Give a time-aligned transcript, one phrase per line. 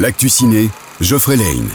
[0.00, 0.70] L'actu ciné,
[1.02, 1.68] Geoffrey Lane.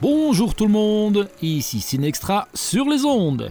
[0.00, 3.50] Bonjour tout le monde, ici Cinextra sur les ondes.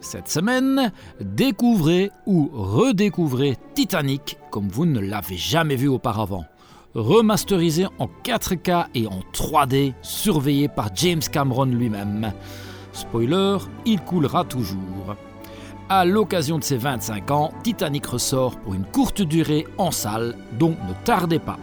[0.00, 0.90] Cette semaine,
[1.20, 6.46] découvrez ou redécouvrez Titanic comme vous ne l'avez jamais vu auparavant.
[6.94, 12.32] Remasterisé en 4K et en 3D, surveillé par James Cameron lui-même.
[12.94, 15.16] Spoiler, il coulera toujours.
[15.90, 20.78] À l'occasion de ses 25 ans, Titanic ressort pour une courte durée en salle, donc
[20.88, 21.58] ne tardez pas.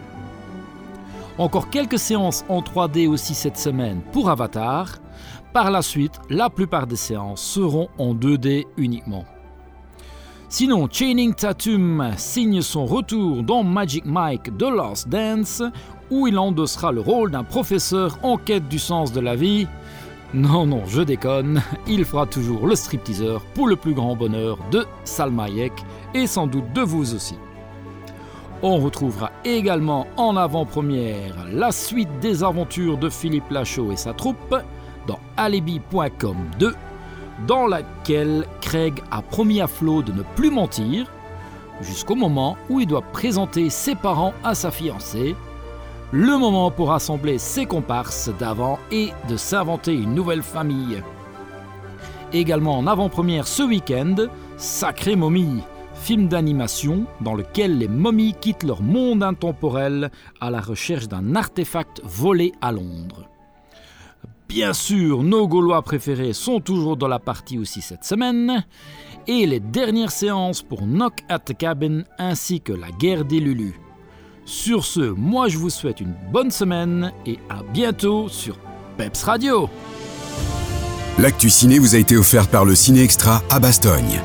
[1.40, 4.98] Encore quelques séances en 3D aussi cette semaine pour Avatar.
[5.54, 9.24] Par la suite, la plupart des séances seront en 2D uniquement.
[10.50, 15.62] Sinon, Channing Tatum signe son retour dans Magic Mike The Last Dance,
[16.10, 19.66] où il endossera le rôle d'un professeur en quête du sens de la vie.
[20.34, 24.84] Non, non, je déconne, il fera toujours le stripteaseur pour le plus grand bonheur de
[25.04, 25.72] Salma Hayek
[26.12, 27.36] et sans doute de vous aussi.
[28.62, 34.54] On retrouvera également en avant-première la suite des aventures de Philippe Lachaud et sa troupe
[35.06, 36.74] dans Alibi.com 2,
[37.46, 41.10] dans laquelle Craig a promis à Flo de ne plus mentir,
[41.80, 45.34] jusqu'au moment où il doit présenter ses parents à sa fiancée.
[46.12, 51.02] Le moment pour rassembler ses comparses d'avant et de s'inventer une nouvelle famille.
[52.34, 54.16] Également en avant-première ce week-end,
[54.58, 55.62] Sacré Momie,
[56.02, 62.00] film d'animation dans lequel les momies quittent leur monde intemporel à la recherche d'un artefact
[62.04, 63.28] volé à Londres.
[64.48, 68.64] Bien sûr, nos Gaulois préférés sont toujours dans la partie aussi cette semaine,
[69.28, 73.78] et les dernières séances pour Knock at the Cabin ainsi que la guerre des Lulus.
[74.44, 78.58] Sur ce, moi je vous souhaite une bonne semaine et à bientôt sur
[78.96, 79.68] Peps Radio.
[81.18, 84.20] L'actu ciné vous a été offert par le Ciné Extra à Bastogne.